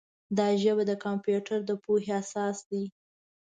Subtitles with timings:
[0.37, 2.83] دا ژبه د کمپیوټر د پوهې اساس دی.